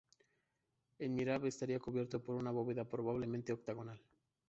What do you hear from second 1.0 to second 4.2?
mihrab estaría cubierto por una bóveda probablemente octogonal.